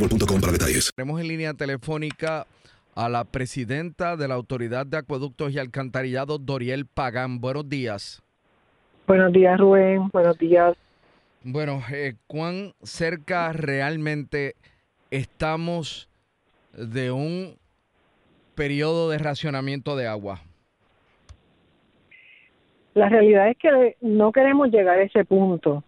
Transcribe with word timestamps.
boostmobile.com 0.00 0.40
para 0.40 0.52
detalles. 0.52 0.92
Tenemos 0.94 1.20
en 1.20 1.28
línea 1.28 1.54
telefónica 1.54 2.46
a 2.94 3.08
la 3.08 3.24
presidenta 3.24 4.16
de 4.16 4.28
la 4.28 4.34
Autoridad 4.34 4.86
de 4.86 4.96
Acueductos 4.96 5.52
y 5.52 5.58
Alcantarillado, 5.58 6.38
Doriel 6.38 6.86
Pagán. 6.86 7.40
Buenos 7.40 7.68
días. 7.68 8.22
Buenos 9.06 9.32
días, 9.32 9.58
Rubén. 9.58 10.08
Buenos 10.12 10.38
días. 10.38 10.76
Bueno, 11.42 11.82
eh, 11.92 12.14
¿cuán 12.26 12.72
cerca 12.82 13.52
realmente 13.52 14.54
estamos 15.10 16.08
de 16.72 17.10
un 17.10 17.56
periodo 18.54 19.10
de 19.10 19.18
racionamiento 19.18 19.96
de 19.96 20.06
agua? 20.06 20.40
La 22.94 23.08
realidad 23.08 23.48
es 23.48 23.56
que 23.56 23.96
no 24.00 24.32
queremos 24.32 24.68
llegar 24.70 24.98
a 24.98 25.02
ese 25.02 25.24
punto. 25.24 25.82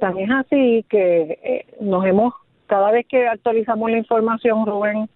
Tan 0.00 0.18
es 0.18 0.30
así 0.30 0.84
que 0.88 1.38
eh, 1.42 1.66
nos 1.80 2.04
hemos, 2.04 2.34
cada 2.66 2.90
vez 2.90 3.06
que 3.06 3.26
actualizamos 3.26 3.90
la 3.90 3.98
información, 3.98 4.66
Rubén, 4.66 5.08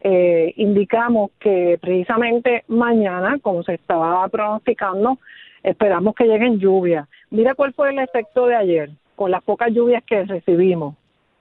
eh, 0.00 0.52
indicamos 0.56 1.30
que 1.40 1.78
precisamente 1.80 2.64
mañana, 2.68 3.38
como 3.40 3.62
se 3.62 3.74
estaba 3.74 4.28
pronosticando, 4.28 5.18
esperamos 5.62 6.14
que 6.14 6.26
lleguen 6.26 6.58
lluvias. 6.58 7.08
Mira 7.30 7.54
cuál 7.54 7.72
fue 7.72 7.90
el 7.90 7.98
efecto 7.98 8.46
de 8.46 8.56
ayer, 8.56 8.90
con 9.16 9.30
las 9.30 9.42
pocas 9.42 9.72
lluvias 9.72 10.04
que 10.04 10.24
recibimos. 10.24 10.94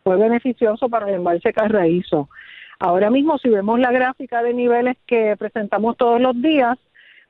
Fue 0.03 0.17
beneficioso 0.17 0.89
para 0.89 1.07
el 1.07 1.15
embalse 1.15 1.53
Carraízo. 1.53 2.29
Ahora 2.79 3.09
mismo, 3.09 3.37
si 3.37 3.49
vemos 3.49 3.79
la 3.79 3.91
gráfica 3.91 4.43
de 4.43 4.53
niveles 4.53 4.97
que 5.05 5.35
presentamos 5.37 5.95
todos 5.97 6.19
los 6.19 6.39
días, 6.41 6.77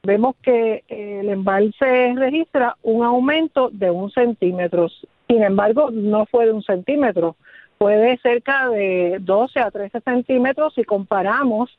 vemos 0.04 0.36
que 0.42 0.84
eh, 0.88 1.20
el 1.22 1.30
embalse 1.30 2.14
registra 2.16 2.76
un 2.84 3.04
aumento 3.04 3.70
de 3.72 3.92
un 3.92 4.12
centímetro. 4.12 4.88
Sin 5.28 5.44
embargo, 5.44 5.90
no 5.92 6.26
fue 6.28 6.46
de 6.46 6.54
un 6.54 6.64
centímetro, 6.64 7.36
fue 7.86 7.98
de 7.98 8.18
cerca 8.18 8.68
de 8.70 9.18
12 9.22 9.60
a 9.60 9.70
13 9.70 10.02
centímetros 10.02 10.74
si 10.74 10.84
comparamos 10.84 11.70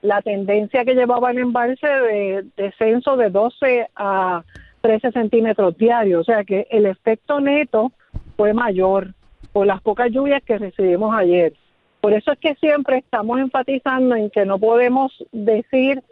la 0.00 0.22
tendencia 0.22 0.86
que 0.86 0.94
llevaba 0.94 1.32
el 1.32 1.36
embalse 1.36 1.86
de 1.86 2.46
descenso 2.56 3.18
de 3.18 3.28
12 3.28 3.90
a 3.94 4.42
13 4.80 5.12
centímetros 5.12 5.76
diarios. 5.76 6.22
O 6.22 6.24
sea 6.24 6.44
que 6.44 6.66
el 6.70 6.86
efecto 6.86 7.40
neto 7.40 7.92
fue 8.38 8.54
mayor 8.54 9.12
por 9.52 9.66
las 9.66 9.82
pocas 9.82 10.10
lluvias 10.10 10.42
que 10.44 10.56
recibimos 10.56 11.14
ayer. 11.14 11.52
Por 12.00 12.14
eso 12.14 12.32
es 12.32 12.38
que 12.38 12.54
siempre 12.54 12.96
estamos 12.96 13.38
enfatizando 13.38 14.16
en 14.16 14.30
que 14.30 14.46
no 14.46 14.58
podemos 14.58 15.12
decir 15.30 16.02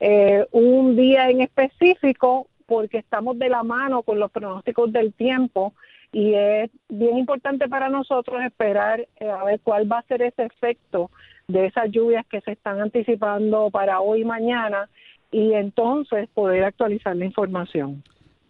eh, 0.00 0.44
un 0.52 0.96
día 0.96 1.30
en 1.30 1.40
específico 1.40 2.46
porque 2.66 2.98
estamos 2.98 3.38
de 3.38 3.48
la 3.48 3.62
mano 3.62 4.02
con 4.02 4.20
los 4.20 4.30
pronósticos 4.30 4.92
del 4.92 5.14
tiempo 5.14 5.72
y 6.12 6.34
es 6.34 6.70
bien 6.88 7.18
importante 7.18 7.68
para 7.68 7.88
nosotros 7.88 8.42
esperar 8.42 9.06
eh, 9.20 9.28
a 9.28 9.44
ver 9.44 9.60
cuál 9.60 9.90
va 9.90 9.98
a 9.98 10.06
ser 10.06 10.22
ese 10.22 10.44
efecto 10.44 11.10
de 11.48 11.66
esas 11.66 11.90
lluvias 11.90 12.26
que 12.26 12.40
se 12.40 12.52
están 12.52 12.80
anticipando 12.80 13.70
para 13.70 14.00
hoy 14.00 14.22
y 14.22 14.24
mañana 14.24 14.88
y 15.30 15.52
entonces 15.52 16.28
poder 16.34 16.64
actualizar 16.64 17.16
la 17.16 17.24
información. 17.24 18.02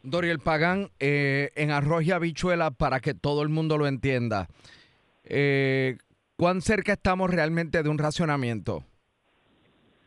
Doriel 0.02 0.38
Pagán, 0.38 0.88
eh, 1.00 1.50
en 1.56 1.70
arroz 1.70 2.04
y 2.04 2.12
habichuela, 2.12 2.70
para 2.70 3.00
que 3.00 3.14
todo 3.14 3.42
el 3.42 3.48
mundo 3.48 3.76
lo 3.78 3.86
entienda, 3.86 4.46
eh, 5.24 5.98
¿cuán 6.36 6.60
cerca 6.60 6.92
estamos 6.92 7.30
realmente 7.30 7.82
de 7.82 7.88
un 7.88 7.98
racionamiento? 7.98 8.84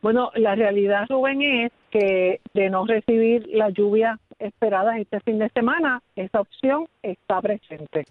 Bueno, 0.00 0.32
la 0.34 0.56
realidad, 0.56 1.06
Rubén, 1.08 1.42
es 1.42 1.72
que 1.90 2.40
de 2.54 2.70
no 2.70 2.84
recibir 2.86 3.46
las 3.52 3.72
lluvias 3.72 4.18
esperadas 4.42 4.96
este 4.98 5.20
fin 5.20 5.38
de 5.38 5.48
semana, 5.50 6.02
esa 6.16 6.40
opción 6.40 6.86
está 7.02 7.40
presente. 7.40 8.04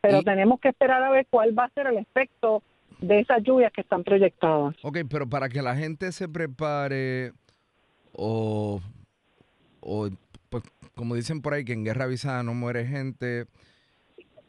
Pero 0.00 0.20
Y- 0.20 0.24
tenemos 0.24 0.60
que 0.60 0.68
esperar 0.70 1.02
a 1.02 1.10
ver 1.10 1.26
cuál 1.30 1.56
va 1.56 1.64
a 1.64 1.70
ser 1.70 1.86
el 1.86 1.98
efecto 1.98 2.62
de 3.00 3.20
esas 3.20 3.42
lluvias 3.42 3.72
que 3.72 3.80
están 3.82 4.02
proyectadas. 4.04 4.74
Ok, 4.82 4.98
pero 5.10 5.28
para 5.28 5.48
que 5.48 5.62
la 5.62 5.76
gente 5.76 6.10
se 6.12 6.28
prepare 6.28 7.32
o, 8.12 8.80
o 9.80 10.08
pues, 10.50 10.62
como 10.94 11.14
dicen 11.14 11.40
por 11.42 11.54
ahí, 11.54 11.64
que 11.64 11.72
en 11.72 11.84
guerra 11.84 12.04
avisada 12.04 12.42
no 12.42 12.54
muere 12.54 12.86
gente. 12.86 13.46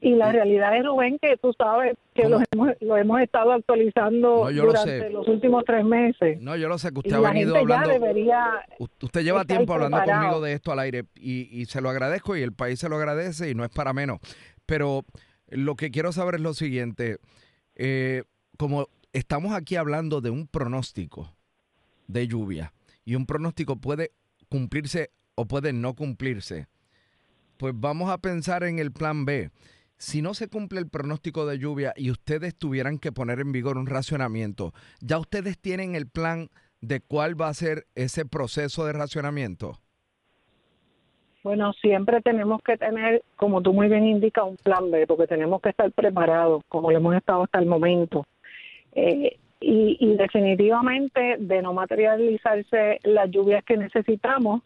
Y 0.06 0.16
la 0.16 0.34
realidad 0.34 0.76
es, 0.76 0.86
Rubén, 0.86 1.18
que 1.18 1.38
tú 1.38 1.54
sabes 1.58 1.96
que 2.14 2.28
lo 2.28 2.42
hemos, 2.52 2.70
lo 2.82 2.98
hemos 2.98 3.22
estado 3.22 3.54
actualizando 3.54 4.44
No, 4.44 4.52
lo 4.52 4.66
durante 4.66 5.10
los 5.10 5.26
últimos 5.30 5.64
tres 5.66 5.86
meses. 5.86 6.42
No, 6.42 6.58
yo 6.58 6.68
lo 6.68 6.78
sé 6.78 6.90
que 6.90 6.96
y 6.96 7.00
usted 7.00 7.14
ha 7.14 7.32
venido 7.32 7.56
hablando. 7.56 7.90
Usted 9.02 9.22
lleva 9.24 9.46
tiempo 9.46 9.74
hablando 9.74 9.98
preparado. 9.98 10.24
conmigo 10.24 10.46
de 10.46 10.54
esto 10.54 10.72
al 10.74 10.80
aire 10.80 11.06
y, 11.16 11.48
y 11.58 11.66
se 11.66 11.80
lo 11.80 11.90
agradezco 11.90 12.36
y 12.36 12.42
el 12.42 12.52
país 12.52 12.80
se 12.80 12.90
lo 12.90 12.98
agradece 12.98 13.50
y 13.50 13.56
no 13.56 13.64
es 13.64 13.70
para 13.70 13.94
menos. 13.94 14.20
Pero 14.66 15.06
lo 15.48 15.76
que 15.76 15.90
quiero 15.90 16.12
saber 16.12 16.36
es 16.36 16.42
lo 16.42 16.54
siguiente. 16.54 17.18
eh, 17.76 18.24
como 18.58 18.88
estamos 19.14 19.54
aquí 19.54 19.78
hablando 19.78 20.20
de 20.22 20.32
un 20.32 20.48
pronóstico 20.48 21.34
de 22.08 22.28
lluvia 22.28 22.74
y 23.06 23.16
un 23.16 23.26
pronóstico 23.26 23.78
puede 23.78 24.12
cumplirse 24.50 25.12
o 25.36 25.46
puede 25.46 25.72
no 25.72 25.94
cumplirse, 25.96 26.68
pues 27.58 27.74
vamos 27.76 28.10
a 28.10 28.18
pensar 28.18 28.64
en 28.64 28.80
el 28.80 28.92
plan 28.92 29.26
B. 29.26 29.50
Si 30.04 30.22
no 30.22 30.34
se 30.34 30.50
cumple 30.50 30.82
el 30.82 30.90
pronóstico 30.90 31.46
de 31.46 31.58
lluvia 31.58 31.94
y 31.96 32.12
ustedes 32.12 32.58
tuvieran 32.58 33.00
que 33.00 33.14
poner 33.14 33.40
en 33.40 33.54
vigor 33.54 33.78
un 33.78 33.88
racionamiento, 33.88 34.74
¿ya 35.00 35.18
ustedes 35.18 35.58
tienen 35.58 35.96
el 35.96 36.10
plan 36.10 36.50
de 36.82 37.00
cuál 37.00 37.40
va 37.40 37.48
a 37.48 37.54
ser 37.54 37.86
ese 37.96 38.26
proceso 38.26 38.86
de 38.86 38.92
racionamiento? 38.92 39.80
Bueno, 41.42 41.72
siempre 41.72 42.20
tenemos 42.20 42.62
que 42.64 42.78
tener, 42.78 43.24
como 43.38 43.62
tú 43.62 43.72
muy 43.72 43.88
bien 43.88 44.06
indicas, 44.06 44.44
un 44.44 44.58
plan 44.58 44.92
B, 44.92 45.08
porque 45.08 45.26
tenemos 45.26 45.62
que 45.62 45.70
estar 45.70 45.90
preparados, 45.94 46.64
como 46.68 46.92
lo 46.92 46.98
hemos 46.98 47.16
estado 47.16 47.44
hasta 47.44 47.60
el 47.60 47.66
momento. 47.66 48.26
Eh, 48.92 49.38
y, 49.62 49.98
y 50.02 50.18
definitivamente, 50.18 51.38
de 51.40 51.62
no 51.62 51.72
materializarse 51.72 53.00
las 53.04 53.32
lluvias 53.32 53.64
que 53.64 53.78
necesitamos, 53.78 54.64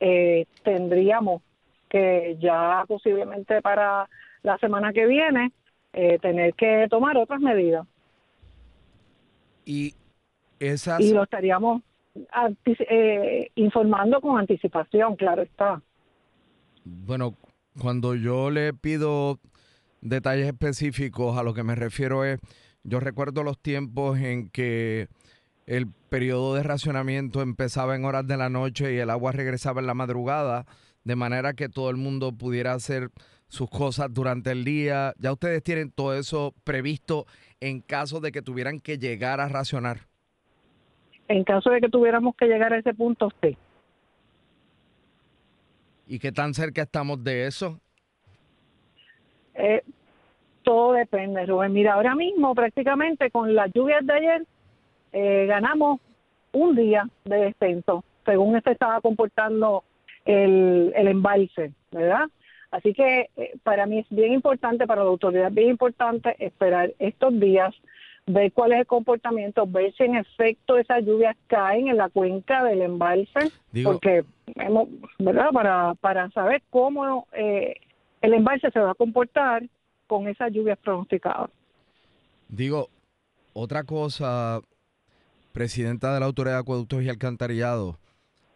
eh, 0.00 0.46
tendríamos 0.62 1.42
que 1.90 2.38
ya 2.40 2.82
posiblemente 2.88 3.60
para 3.60 4.08
la 4.42 4.58
semana 4.58 4.92
que 4.92 5.06
viene 5.06 5.52
eh, 5.92 6.18
tener 6.20 6.54
que 6.54 6.86
tomar 6.88 7.16
otras 7.16 7.40
medidas. 7.40 7.86
Y 9.64 9.94
esas... 10.58 11.00
Y 11.00 11.12
lo 11.12 11.24
estaríamos 11.24 11.82
eh, 12.64 13.50
informando 13.54 14.20
con 14.20 14.38
anticipación, 14.38 15.16
claro 15.16 15.42
está. 15.42 15.82
Bueno, 16.84 17.34
cuando 17.80 18.14
yo 18.14 18.50
le 18.50 18.72
pido 18.72 19.38
detalles 20.00 20.46
específicos, 20.46 21.36
a 21.38 21.42
lo 21.42 21.54
que 21.54 21.62
me 21.62 21.74
refiero 21.74 22.24
es, 22.24 22.40
yo 22.82 23.00
recuerdo 23.00 23.42
los 23.42 23.58
tiempos 23.58 24.18
en 24.18 24.48
que 24.48 25.08
el 25.66 25.86
periodo 26.08 26.54
de 26.54 26.62
racionamiento 26.62 27.42
empezaba 27.42 27.94
en 27.94 28.04
horas 28.04 28.26
de 28.26 28.36
la 28.36 28.48
noche 28.48 28.94
y 28.94 28.98
el 28.98 29.10
agua 29.10 29.32
regresaba 29.32 29.80
en 29.80 29.86
la 29.86 29.94
madrugada, 29.94 30.66
de 31.10 31.16
manera 31.16 31.54
que 31.54 31.68
todo 31.68 31.90
el 31.90 31.96
mundo 31.96 32.30
pudiera 32.30 32.72
hacer 32.72 33.08
sus 33.48 33.68
cosas 33.68 34.14
durante 34.14 34.52
el 34.52 34.62
día. 34.62 35.12
Ya 35.18 35.32
ustedes 35.32 35.60
tienen 35.60 35.90
todo 35.90 36.14
eso 36.14 36.54
previsto 36.62 37.26
en 37.58 37.80
caso 37.80 38.20
de 38.20 38.30
que 38.30 38.42
tuvieran 38.42 38.78
que 38.78 38.96
llegar 38.96 39.40
a 39.40 39.48
racionar. 39.48 40.06
En 41.26 41.42
caso 41.42 41.70
de 41.70 41.80
que 41.80 41.88
tuviéramos 41.88 42.36
que 42.36 42.46
llegar 42.46 42.72
a 42.72 42.78
ese 42.78 42.94
punto, 42.94 43.28
sí. 43.42 43.56
¿Y 46.06 46.20
qué 46.20 46.30
tan 46.30 46.54
cerca 46.54 46.82
estamos 46.82 47.24
de 47.24 47.48
eso? 47.48 47.80
Eh, 49.54 49.82
todo 50.62 50.92
depende, 50.92 51.44
Rubén. 51.44 51.72
Mira, 51.72 51.94
ahora 51.94 52.14
mismo 52.14 52.54
prácticamente 52.54 53.32
con 53.32 53.52
las 53.52 53.72
lluvias 53.74 54.06
de 54.06 54.12
ayer 54.12 54.46
eh, 55.12 55.46
ganamos 55.48 55.98
un 56.52 56.76
día 56.76 57.08
de 57.24 57.36
descenso, 57.46 58.04
según 58.24 58.62
se 58.62 58.70
estaba 58.70 59.00
comportando 59.00 59.82
el, 60.24 60.92
el 60.94 61.08
embalse, 61.08 61.72
¿verdad? 61.90 62.28
Así 62.70 62.92
que 62.92 63.30
eh, 63.36 63.52
para 63.64 63.86
mí 63.86 63.98
es 63.98 64.06
bien 64.10 64.32
importante, 64.32 64.86
para 64.86 65.02
la 65.02 65.10
autoridad 65.10 65.48
es 65.48 65.54
bien 65.54 65.70
importante 65.70 66.36
esperar 66.44 66.92
estos 66.98 67.38
días, 67.40 67.74
ver 68.26 68.52
cuál 68.52 68.72
es 68.72 68.80
el 68.80 68.86
comportamiento, 68.86 69.66
ver 69.66 69.92
si 69.96 70.04
en 70.04 70.14
efecto 70.16 70.78
esas 70.78 71.04
lluvias 71.04 71.36
caen 71.48 71.88
en 71.88 71.96
la 71.96 72.08
cuenca 72.10 72.62
del 72.62 72.82
embalse, 72.82 73.50
Digo- 73.72 73.92
porque 73.92 74.24
hemos, 74.54 74.88
¿verdad? 75.18 75.50
Para, 75.52 75.94
para 75.94 76.30
saber 76.30 76.62
cómo 76.70 77.26
eh, 77.32 77.74
el 78.20 78.34
embalse 78.34 78.70
se 78.70 78.78
va 78.78 78.92
a 78.92 78.94
comportar 78.94 79.64
con 80.06 80.28
esas 80.28 80.52
lluvias 80.52 80.78
pronosticadas. 80.78 81.50
Digo, 82.48 82.88
otra 83.52 83.82
cosa, 83.84 84.60
presidenta 85.52 86.14
de 86.14 86.20
la 86.20 86.26
Autoridad 86.26 86.54
de 86.56 86.60
Acueductos 86.60 87.02
y 87.02 87.08
Alcantarillado, 87.08 87.98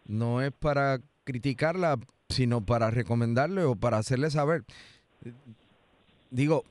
no 0.06 0.40
es 0.42 0.52
para 0.52 0.98
criticarla, 1.24 1.98
sino 2.28 2.64
para 2.64 2.90
recomendarle 2.90 3.64
o 3.64 3.76
para 3.76 3.98
hacerle 3.98 4.30
saber. 4.30 4.64
Digo, 6.30 6.64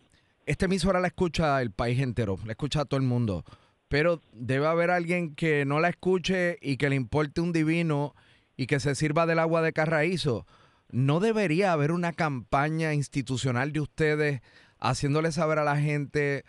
esta 0.46 0.66
emisora 0.66 1.00
la 1.00 1.08
escucha 1.08 1.62
el 1.62 1.72
país 1.72 2.00
entero, 2.00 2.38
la 2.46 2.52
escucha 2.52 2.82
a 2.82 2.86
todo 2.86 3.00
el 3.00 3.06
mundo, 3.06 3.44
pero 3.88 4.22
debe 4.34 4.68
haber 4.68 4.92
alguien 4.92 5.36
que 5.36 5.66
no 5.66 5.80
la 5.80 5.90
escuche 5.90 6.58
y 6.62 6.78
que 6.78 6.90
le 6.90 6.96
importe 6.96 7.42
un 7.42 7.54
divino 7.54 8.16
y 8.58 8.68
que 8.68 8.80
se 8.80 8.96
sirva 8.96 9.26
del 9.26 9.40
agua 9.40 9.62
de 9.62 9.74
carraízo. 9.74 10.46
¿No 10.90 11.20
debería 11.20 11.72
haber 11.72 11.92
una 11.92 12.14
campaña 12.14 12.94
institucional 12.94 13.72
de 13.72 13.80
ustedes 13.80 14.42
haciéndole 14.80 15.32
saber 15.32 15.60
a 15.60 15.64
la 15.64 15.78
gente, 15.78 16.44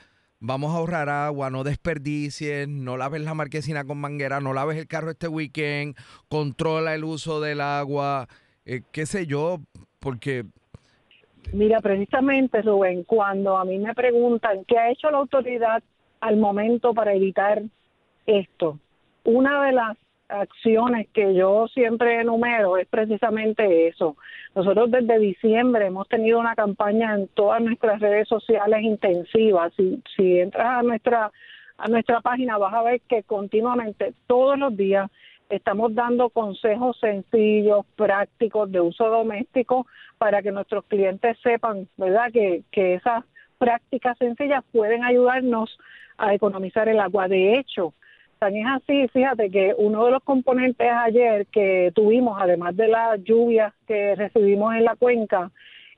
vamos 0.47 0.75
a 0.75 0.77
ahorrar 0.77 1.09
agua, 1.09 1.49
no 1.49 1.65
desperdicies, 1.65 2.69
no 2.69 2.99
laves 2.99 3.23
la 3.23 3.33
marquesina 3.33 3.85
con 3.85 3.99
manguera, 3.99 4.41
no 4.41 4.53
laves 4.53 4.77
el 4.77 4.87
carro 4.87 5.11
este 5.11 5.27
weekend, 5.27 5.97
controla 6.29 6.95
el 6.95 7.03
uso 7.03 7.41
del 7.41 7.63
agua, 7.63 8.29
eh, 8.67 8.83
qué 8.93 9.07
sé 9.07 9.27
yo, 9.27 9.61
porque 10.01 10.45
Mira, 11.53 11.81
precisamente, 11.81 12.63
Rubén, 12.63 13.05
cuando 13.05 13.57
a 13.57 13.65
mí 13.65 13.79
me 13.79 13.95
preguntan 13.95 14.65
qué 14.67 14.79
ha 14.79 14.91
hecho 14.91 15.11
la 15.11 15.19
autoridad 15.19 15.83
al 16.21 16.37
momento 16.37 16.95
para 16.95 17.15
evitar 17.15 17.63
esto, 18.27 18.79
una 19.25 19.65
de 19.65 19.73
las 19.73 19.97
acciones 20.29 21.09
que 21.13 21.35
yo 21.35 21.69
siempre 21.69 22.21
enumero 22.21 22.77
es 22.77 22.87
precisamente 22.89 23.89
eso. 23.89 24.17
Nosotros 24.55 24.91
desde 24.91 25.19
diciembre 25.19 25.87
hemos 25.87 26.09
tenido 26.09 26.39
una 26.39 26.55
campaña 26.55 27.15
en 27.15 27.29
todas 27.29 27.61
nuestras 27.63 28.01
redes 28.01 28.29
sociales 28.29 28.83
intensivas. 28.83 29.73
Si, 29.77 30.03
si 30.17 30.41
entras 30.41 30.79
a 30.79 30.83
nuestra 30.83 31.31
a 31.77 31.89
nuestra 31.89 32.21
página 32.21 32.57
vas 32.57 32.73
a 32.73 32.83
ver 32.83 33.01
que 33.03 33.25
continuamente, 33.25 34.15
todos 34.27 34.59
los 34.59 34.77
días, 34.77 35.11
estamos 35.51 35.95
dando 35.95 36.31
consejos 36.31 36.99
sencillos, 37.01 37.85
prácticos 37.97 38.71
de 38.71 38.81
uso 38.81 39.09
doméstico 39.09 39.87
para 40.19 40.43
que 40.43 40.53
nuestros 40.53 40.85
clientes 40.85 41.37
sepan, 41.43 41.89
¿verdad?, 41.97 42.31
que, 42.33 42.63
que 42.71 42.95
esas 42.95 43.25
prácticas 43.59 44.17
sencillas 44.19 44.65
pueden 44.73 45.05
ayudarnos 45.05 45.79
a 46.17 46.35
economizar 46.35 46.89
el 46.89 47.01
agua. 47.01 47.29
De 47.29 47.59
hecho, 47.59 47.93
tan 48.39 48.57
es 48.57 48.67
así, 48.67 49.09
fíjate 49.09 49.51
que 49.51 49.75
uno 49.77 50.05
de 50.05 50.13
los 50.13 50.23
componentes 50.23 50.91
ayer 50.91 51.47
que 51.47 51.93
tuvimos, 51.95 52.39
además 52.41 52.77
de 52.77 52.89
las 52.89 53.23
lluvias 53.23 53.73
que 53.87 54.15
recibimos 54.15 54.75
en 54.75 54.85
la 54.85 54.97
cuenca, 54.97 55.51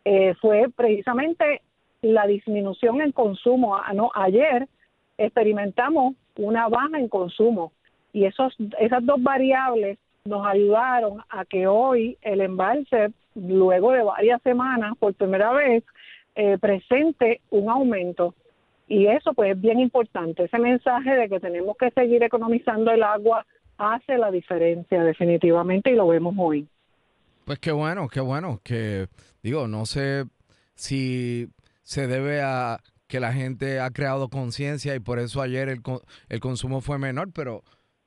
eh, 0.04 0.34
fue 0.40 0.68
precisamente 0.74 1.62
la 2.02 2.26
disminución 2.26 3.00
en 3.00 3.12
consumo. 3.12 3.76
Ah, 3.76 3.92
ayer 4.14 4.68
experimentamos 5.18 6.14
una 6.36 6.68
baja 6.68 6.98
en 6.98 7.08
consumo 7.08 7.72
y 8.12 8.24
esos, 8.24 8.54
esas 8.78 9.04
dos 9.04 9.22
variables 9.22 9.98
nos 10.24 10.46
ayudaron 10.46 11.22
a 11.28 11.44
que 11.44 11.66
hoy 11.66 12.18
el 12.22 12.40
embalse, 12.40 13.12
luego 13.34 13.92
de 13.92 14.02
varias 14.02 14.42
semanas, 14.42 14.94
por 14.98 15.14
primera 15.14 15.52
vez, 15.52 15.84
eh, 16.34 16.58
presente 16.58 17.40
un 17.50 17.70
aumento. 17.70 18.34
Y 18.88 19.06
eso 19.06 19.34
pues 19.34 19.52
es 19.52 19.60
bien 19.60 19.80
importante. 19.80 20.44
Ese 20.44 20.58
mensaje 20.58 21.16
de 21.16 21.28
que 21.28 21.40
tenemos 21.40 21.76
que 21.76 21.90
seguir 21.90 22.22
economizando 22.22 22.90
el 22.92 23.02
agua 23.02 23.44
hace 23.78 24.16
la 24.16 24.30
diferencia 24.30 25.02
definitivamente 25.02 25.90
y 25.90 25.96
lo 25.96 26.06
vemos 26.08 26.34
hoy. 26.38 26.68
Pues 27.44 27.58
qué 27.58 27.72
bueno, 27.72 28.08
qué 28.08 28.20
bueno, 28.20 28.60
que 28.64 29.06
digo, 29.42 29.68
no 29.68 29.86
sé 29.86 30.24
si 30.74 31.48
se 31.82 32.06
debe 32.06 32.40
a 32.42 32.78
que 33.06 33.20
la 33.20 33.32
gente 33.32 33.80
ha 33.80 33.90
creado 33.90 34.28
conciencia 34.28 34.94
y 34.94 35.00
por 35.00 35.18
eso 35.18 35.40
ayer 35.40 35.68
el, 35.68 35.80
el 36.28 36.40
consumo 36.40 36.80
fue 36.80 36.98
menor, 36.98 37.28
pero 37.32 37.62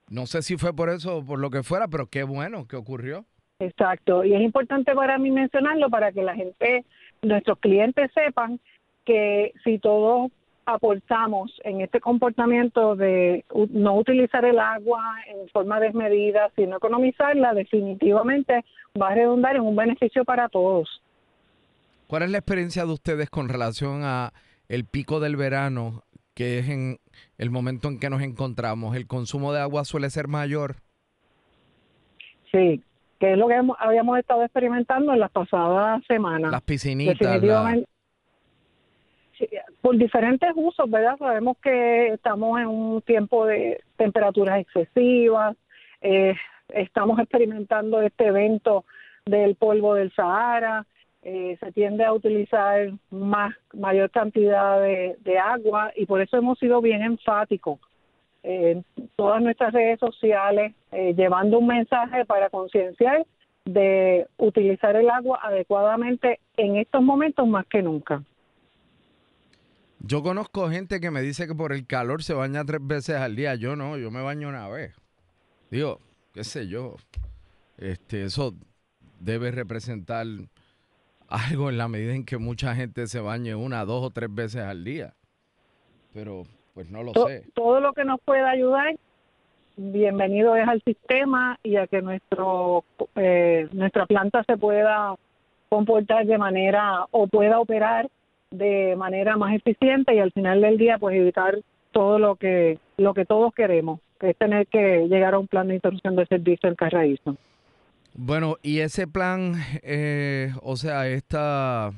no 0.09 0.25
sé 0.25 0.41
si 0.41 0.57
fue 0.57 0.73
por 0.73 0.89
eso 0.89 1.17
o 1.17 1.25
por 1.25 1.39
lo 1.39 1.49
que 1.49 1.63
fuera, 1.63 1.87
pero 1.87 2.07
qué 2.07 2.23
bueno 2.23 2.67
que 2.67 2.75
ocurrió. 2.75 3.25
Exacto, 3.59 4.23
y 4.23 4.33
es 4.33 4.41
importante 4.41 4.93
para 4.95 5.17
mí 5.17 5.31
mencionarlo 5.31 5.89
para 5.89 6.11
que 6.11 6.23
la 6.23 6.35
gente, 6.35 6.85
nuestros 7.21 7.59
clientes 7.59 8.09
sepan 8.13 8.59
que 9.05 9.53
si 9.63 9.79
todos 9.79 10.31
aportamos 10.69 11.51
en 11.63 11.81
este 11.81 11.99
comportamiento 11.99 12.95
de 12.95 13.45
no 13.71 13.95
utilizar 13.95 14.45
el 14.45 14.59
agua 14.59 15.03
en 15.27 15.49
forma 15.49 15.79
desmedida, 15.79 16.51
sino 16.55 16.77
economizarla, 16.77 17.53
definitivamente 17.53 18.63
va 18.99 19.09
a 19.09 19.15
redundar 19.15 19.55
en 19.55 19.63
un 19.63 19.75
beneficio 19.75 20.23
para 20.23 20.49
todos. 20.49 21.01
¿Cuál 22.07 22.23
es 22.23 22.31
la 22.31 22.39
experiencia 22.39 22.85
de 22.85 22.93
ustedes 22.93 23.29
con 23.29 23.49
relación 23.49 24.01
a 24.03 24.31
el 24.67 24.85
pico 24.85 25.19
del 25.19 25.35
verano, 25.35 26.03
que 26.33 26.59
es 26.59 26.69
en 26.69 26.97
el 27.37 27.49
momento 27.49 27.87
en 27.87 27.99
que 27.99 28.09
nos 28.09 28.21
encontramos? 28.21 28.95
¿El 28.95 29.07
consumo 29.07 29.53
de 29.53 29.61
agua 29.61 29.85
suele 29.85 30.09
ser 30.09 30.27
mayor? 30.27 30.77
Sí, 32.51 32.81
que 33.19 33.33
es 33.33 33.37
lo 33.37 33.47
que 33.47 33.61
habíamos 33.79 34.17
estado 34.17 34.43
experimentando 34.43 35.13
en 35.13 35.19
las 35.19 35.31
pasadas 35.31 36.01
semanas. 36.07 36.51
Las 36.51 36.61
piscinitas, 36.61 37.19
Definitivamente. 37.19 37.87
Por 39.81 39.97
diferentes 39.97 40.49
usos, 40.55 40.89
¿verdad? 40.89 41.17
Sabemos 41.17 41.57
que 41.61 42.09
estamos 42.09 42.59
en 42.59 42.67
un 42.67 43.01
tiempo 43.01 43.45
de 43.45 43.81
temperaturas 43.97 44.59
excesivas, 44.59 45.55
eh, 46.01 46.35
estamos 46.69 47.19
experimentando 47.19 48.01
este 48.01 48.27
evento 48.27 48.85
del 49.25 49.55
polvo 49.55 49.95
del 49.95 50.11
Sahara, 50.13 50.85
eh, 51.21 51.57
se 51.59 51.71
tiende 51.71 52.05
a 52.05 52.13
utilizar 52.13 52.91
más 53.11 53.53
mayor 53.73 54.09
cantidad 54.09 54.81
de, 54.81 55.37
agua 55.37 55.91
y 55.95 56.05
por 56.05 56.21
eso 56.21 56.37
hemos 56.37 56.57
sido 56.59 56.81
bien 56.81 57.01
enfáticos 57.01 57.79
en 58.43 58.85
todas 59.17 59.41
nuestras 59.41 59.73
redes 59.73 59.99
sociales, 59.99 60.73
eh, 60.93 61.13
llevando 61.15 61.59
un 61.59 61.67
mensaje 61.67 62.23
para 62.23 62.49
concienciar 62.49 63.25
de 63.65 64.27
utilizar 64.37 64.95
el 64.95 65.09
agua 65.09 65.39
adecuadamente 65.43 66.39
en 66.55 66.77
estos 66.77 67.01
momentos 67.01 67.45
más 67.47 67.65
que 67.67 67.81
nunca. 67.81 68.23
Yo 70.01 70.23
conozco 70.23 70.69
gente 70.69 71.01
que 71.01 71.11
me 71.11 71.21
dice 71.21 71.45
que 71.45 71.53
por 71.53 71.73
el 71.73 71.85
calor 71.85 72.23
se 72.23 72.33
baña 72.33 72.63
tres 72.63 72.79
veces 72.81 73.17
al 73.17 73.35
día. 73.35 73.55
Yo 73.55 73.75
no, 73.75 73.97
yo 73.97 74.11
me 74.11 74.21
baño 74.21 74.47
una 74.47 74.67
vez. 74.69 74.95
Digo, 75.69 75.99
qué 76.33 76.43
sé 76.43 76.67
yo. 76.67 76.95
Este, 77.77 78.23
eso 78.23 78.53
debe 79.19 79.51
representar 79.51 80.25
algo 81.27 81.69
en 81.69 81.77
la 81.77 81.87
medida 81.87 82.13
en 82.13 82.25
que 82.25 82.37
mucha 82.37 82.75
gente 82.75 83.07
se 83.07 83.19
bañe 83.19 83.55
una, 83.55 83.85
dos 83.85 84.03
o 84.03 84.09
tres 84.09 84.33
veces 84.33 84.61
al 84.61 84.83
día. 84.83 85.13
Pero 86.13 86.45
pues 86.73 86.89
no 86.89 87.03
lo 87.03 87.13
sé. 87.13 87.45
Todo 87.53 87.81
lo 87.81 87.93
que 87.93 88.05
nos 88.05 88.21
pueda 88.21 88.49
ayudar, 88.49 88.95
bienvenido 89.75 90.55
es 90.55 90.67
al 90.67 90.81
sistema 90.83 91.59
y 91.61 91.75
a 91.75 91.87
que 91.87 92.01
nuestro 92.01 92.85
eh, 93.15 93.67
nuestra 93.73 94.05
planta 94.05 94.43
se 94.45 94.57
pueda 94.57 95.15
comportar 95.67 96.25
de 96.25 96.37
manera 96.37 97.05
o 97.11 97.27
pueda 97.27 97.59
operar 97.59 98.09
de 98.51 98.95
manera 98.95 99.37
más 99.37 99.55
eficiente 99.55 100.15
y 100.15 100.19
al 100.19 100.31
final 100.31 100.61
del 100.61 100.77
día 100.77 100.97
pues 100.97 101.15
evitar 101.15 101.59
todo 101.91 102.19
lo 102.19 102.35
que 102.35 102.79
lo 102.97 103.13
que 103.13 103.25
todos 103.25 103.53
queremos, 103.53 103.99
que 104.19 104.31
es 104.31 104.37
tener 104.37 104.67
que 104.67 105.07
llegar 105.07 105.33
a 105.33 105.39
un 105.39 105.47
plan 105.47 105.67
de 105.67 105.75
interrupción 105.75 106.15
de 106.15 106.25
servicio 106.25 106.69
en 106.69 106.75
Carraízo. 106.75 107.37
Bueno, 108.13 108.57
y 108.61 108.79
ese 108.79 109.07
plan, 109.07 109.53
eh, 109.83 110.51
o 110.61 110.75
sea, 110.75 111.07
esta, 111.07 111.91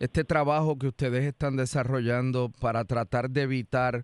este 0.00 0.24
trabajo 0.24 0.76
que 0.78 0.88
ustedes 0.88 1.24
están 1.24 1.56
desarrollando 1.56 2.50
para 2.60 2.84
tratar 2.84 3.30
de 3.30 3.42
evitar 3.42 4.02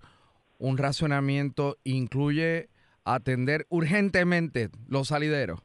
un 0.59 0.79
racionamiento 0.79 1.77
incluye 1.83 2.69
atender 3.05 3.67
urgentemente 3.69 4.69
los 4.89 5.09
salideros. 5.09 5.61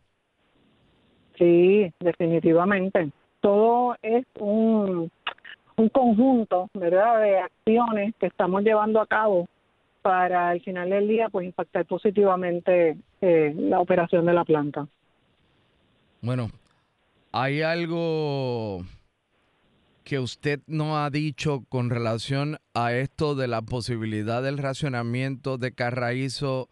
Sí, 1.38 1.94
definitivamente. 2.00 3.12
Todo 3.42 3.96
es 4.02 4.26
un, 4.40 5.12
un 5.78 5.90
conjunto, 5.90 6.70
¿verdad?, 6.74 7.22
de 7.22 7.40
acciones 7.40 8.14
que 8.20 8.28
estamos 8.28 8.64
llevando 8.64 9.00
a 9.00 9.08
cabo 9.08 9.48
para 10.02 10.50
al 10.50 10.62
final 10.62 10.90
del 10.90 11.08
día 11.08 11.30
pues 11.30 11.46
impactar 11.46 11.86
positivamente 11.86 12.98
eh, 13.22 13.54
la 13.58 13.80
operación 13.80 14.26
de 14.26 14.34
la 14.34 14.44
planta. 14.44 14.88
Bueno, 16.22 16.50
¿hay 17.32 17.62
algo 17.62 18.84
que 20.04 20.20
usted 20.20 20.62
no 20.66 21.04
ha 21.04 21.10
dicho 21.10 21.64
con 21.70 21.90
relación 21.90 22.58
a 22.74 22.94
esto 22.94 23.36
de 23.36 23.48
la 23.48 23.62
posibilidad 23.62 24.42
del 24.42 24.58
racionamiento 24.58 25.58
de 25.58 25.74
Carraízo 25.74 26.70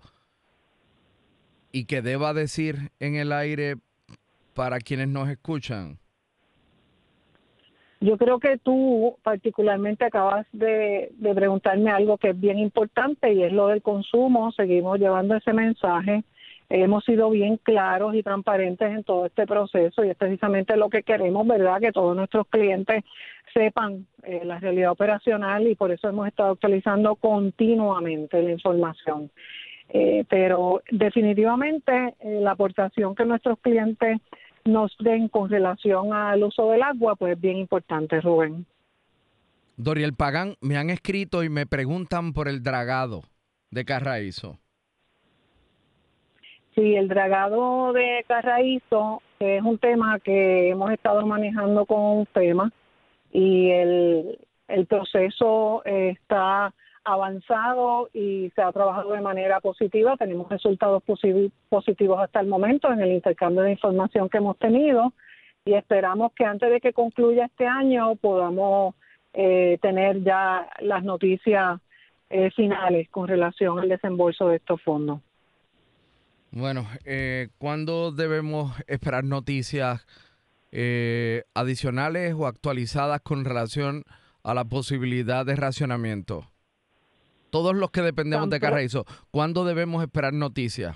y 1.72 1.86
que 1.86 2.02
deba 2.02 2.34
decir 2.34 2.92
en 3.02 3.16
el 3.16 3.34
aire 3.34 3.76
para 4.54 4.80
quienes 4.80 5.10
nos 5.10 5.28
escuchan? 5.30 6.00
Yo 8.06 8.20
creo 8.20 8.38
que 8.38 8.60
tú 8.60 9.18
particularmente 9.24 10.06
acabas 10.06 10.46
de, 10.52 11.12
preguntarme 11.34 11.90
algo 11.90 12.20
que 12.20 12.30
es 12.30 12.40
bien 12.40 12.60
importante 12.60 13.34
y 13.34 13.42
es 13.42 13.52
lo 13.52 13.70
del 13.70 13.82
consumo. 13.82 14.52
Seguimos 14.52 15.00
llevando 15.00 15.36
ese 15.36 15.54
mensaje. 15.54 16.24
Hemos 16.70 17.04
sido 17.04 17.32
bien 17.32 17.58
claros 17.58 18.14
y 18.14 18.22
transparentes 18.22 18.92
en 18.92 19.04
todo 19.04 19.26
este 19.26 19.48
proceso 19.48 20.06
y 20.06 20.12
es 20.12 20.18
precisamente 20.18 20.78
lo 20.78 20.90
que 20.90 21.02
queremos, 21.02 21.48
¿verdad? 21.48 21.80
Que 21.80 21.92
todos 21.92 22.16
nuestros 22.16 22.46
clientes 22.48 23.04
sepan 23.56 24.06
eh, 24.22 24.42
la 24.46 24.60
realidad 24.60 24.92
operacional 24.92 25.66
y 25.68 25.74
por 25.74 25.92
eso 25.92 26.08
hemos 26.08 26.28
estado 26.28 26.52
actualizando 26.52 27.16
continuamente 27.16 28.40
la 28.40 28.52
información. 28.52 29.32
Eh, 29.90 30.26
pero 30.30 30.84
definitivamente 30.92 32.16
eh, 32.20 32.40
la 32.40 32.52
aportación 32.52 33.16
que 33.16 33.26
nuestros 33.26 33.58
clientes 33.60 34.20
nos 34.66 34.96
den 35.00 35.28
con 35.30 35.50
relación 35.50 36.14
al 36.14 36.44
uso 36.44 36.72
del 36.72 36.82
agua, 36.82 37.16
pues 37.16 37.34
es 37.34 37.42
bien 37.42 37.58
importante, 37.58 38.20
Rubén. 38.20 38.66
Doriel 39.78 40.14
Pagán, 40.14 40.56
me 40.62 40.78
han 40.78 40.90
escrito 40.90 41.44
y 41.44 41.50
me 41.50 41.66
preguntan 41.66 42.34
por 42.34 42.48
el 42.48 42.64
dragado 42.64 43.22
de 43.72 43.86
Carraízo. 43.86 44.58
Sí, 46.74 46.96
el 46.96 47.08
dragado 47.08 47.94
de 47.94 48.26
Carraízo 48.28 49.22
es 49.40 49.62
un 49.62 49.78
tema 49.78 50.20
que 50.20 50.70
hemos 50.70 50.92
estado 50.92 51.26
manejando 51.26 51.86
con 51.86 52.26
FEMA 52.28 52.72
y 53.32 53.70
el, 53.70 54.40
el 54.68 54.86
proceso 54.86 55.84
está 55.86 56.74
avanzado 57.06 58.10
y 58.14 58.52
se 58.56 58.62
ha 58.62 58.72
trabajado 58.72 59.14
de 59.14 59.22
manera 59.22 59.60
positiva. 59.62 60.18
Tenemos 60.18 60.50
resultados 60.50 61.04
posi- 61.06 61.52
positivos 61.70 62.20
hasta 62.20 62.40
el 62.42 62.48
momento 62.48 62.92
en 62.92 63.00
el 63.00 63.12
intercambio 63.12 63.62
de 63.64 63.72
información 63.72 64.28
que 64.30 64.38
hemos 64.40 64.58
tenido 64.58 65.14
y 65.64 65.74
esperamos 65.74 66.34
que 66.34 66.46
antes 66.46 66.70
de 66.70 66.82
que 66.82 66.94
concluya 66.94 67.46
este 67.46 67.66
año 67.66 68.16
podamos 68.16 68.96
eh, 69.34 69.78
tener 69.82 70.24
ya 70.24 70.68
las 70.80 71.04
noticias 71.04 71.80
eh, 72.30 72.50
finales 72.52 73.08
con 73.10 73.28
relación 73.28 73.80
al 73.80 73.90
desembolso 73.90 74.48
de 74.50 74.58
estos 74.58 74.82
fondos. 74.82 75.22
Bueno, 76.52 76.88
eh, 77.04 77.50
¿cuándo 77.58 78.12
debemos 78.12 78.72
esperar 78.88 79.24
noticias 79.24 80.08
eh, 80.72 81.44
adicionales 81.54 82.34
o 82.34 82.48
actualizadas 82.48 83.22
con 83.22 83.46
relación 83.46 84.04
a 84.44 84.54
la 84.54 84.66
posibilidad 84.66 85.46
de 85.46 85.56
racionamiento? 85.56 86.46
Todos 87.56 87.74
los 87.74 87.90
que 87.90 88.02
dependemos 88.02 88.50
de 88.50 88.60
Carraízo, 88.60 89.06
¿cuándo 89.32 89.64
debemos 89.64 90.04
esperar 90.04 90.34
noticias? 90.34 90.94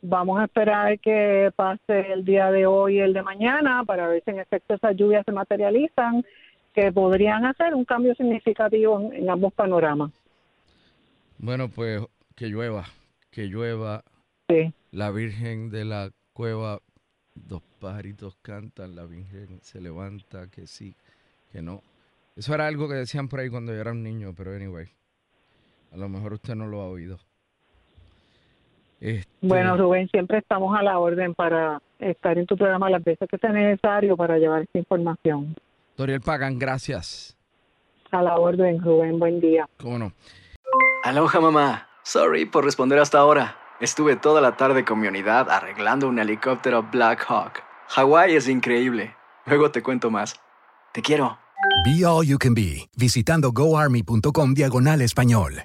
Vamos 0.00 0.40
a 0.40 0.44
esperar 0.44 0.98
que 0.98 1.52
pase 1.54 2.10
el 2.10 2.24
día 2.24 2.50
de 2.50 2.64
hoy 2.64 2.96
y 2.96 3.00
el 3.00 3.12
de 3.12 3.22
mañana 3.22 3.84
para 3.84 4.08
ver 4.08 4.22
si 4.24 4.30
en 4.30 4.40
efecto 4.40 4.72
esas 4.72 4.96
lluvias 4.96 5.26
se 5.26 5.32
materializan, 5.32 6.24
que 6.72 6.90
podrían 6.90 7.44
hacer 7.44 7.74
un 7.74 7.84
cambio 7.84 8.14
significativo 8.14 8.98
en, 8.98 9.12
en 9.12 9.28
ambos 9.28 9.52
panoramas. 9.52 10.10
Bueno, 11.36 11.68
pues 11.68 12.00
que 12.34 12.46
llueva, 12.46 12.86
que 13.30 13.44
llueva. 13.44 14.04
Sí. 14.48 14.72
La 14.90 15.10
Virgen 15.10 15.68
de 15.68 15.84
la 15.84 16.12
Cueva, 16.32 16.80
dos 17.34 17.60
pajaritos 17.78 18.38
cantan, 18.40 18.96
la 18.96 19.04
Virgen 19.04 19.58
se 19.60 19.82
levanta, 19.82 20.48
que 20.48 20.66
sí, 20.66 20.96
que 21.52 21.60
no. 21.60 21.82
Eso 22.36 22.54
era 22.54 22.66
algo 22.66 22.88
que 22.88 22.94
decían 22.94 23.28
por 23.28 23.40
ahí 23.40 23.50
cuando 23.50 23.74
yo 23.74 23.82
era 23.82 23.92
un 23.92 24.02
niño, 24.02 24.32
pero 24.34 24.54
anyway, 24.54 24.88
a 25.92 25.96
lo 25.96 26.08
mejor 26.08 26.34
usted 26.34 26.54
no 26.54 26.66
lo 26.66 26.80
ha 26.80 26.86
oído. 26.86 27.18
Este, 29.00 29.30
Bueno, 29.40 29.76
Rubén, 29.76 30.08
siempre 30.08 30.38
estamos 30.38 30.76
a 30.76 30.82
la 30.82 30.98
orden 30.98 31.34
para 31.34 31.80
estar 31.98 32.38
en 32.38 32.46
tu 32.46 32.56
programa 32.56 32.90
las 32.90 33.04
veces 33.04 33.28
que 33.30 33.38
sea 33.38 33.50
necesario 33.50 34.16
para 34.16 34.38
llevar 34.38 34.62
esta 34.62 34.78
información. 34.78 35.54
Doriel 35.96 36.20
Pagan, 36.20 36.58
gracias. 36.58 37.36
A 38.10 38.22
la 38.22 38.36
orden, 38.36 38.82
Rubén, 38.82 39.18
buen 39.18 39.40
día. 39.40 39.68
¿Cómo 39.78 39.98
no? 39.98 40.12
Aloha 41.04 41.40
mamá. 41.40 41.88
Sorry 42.02 42.46
por 42.46 42.64
responder 42.64 42.98
hasta 42.98 43.18
ahora. 43.18 43.56
Estuve 43.80 44.16
toda 44.16 44.40
la 44.40 44.56
tarde 44.56 44.84
con 44.84 45.00
mi 45.00 45.08
unidad 45.08 45.50
arreglando 45.50 46.08
un 46.08 46.18
helicóptero 46.18 46.82
Black 46.84 47.24
Hawk. 47.28 47.62
Hawái 47.88 48.34
es 48.34 48.48
increíble. 48.48 49.14
Luego 49.44 49.70
te 49.70 49.82
cuento 49.82 50.10
más. 50.10 50.40
Te 50.92 51.02
quiero. 51.02 51.38
Be 51.84 52.04
All 52.04 52.26
You 52.26 52.38
Can 52.38 52.54
Be, 52.54 52.88
visitando 52.96 53.52
goarmy.com 53.52 54.54
diagonal 54.54 55.02
español. 55.02 55.64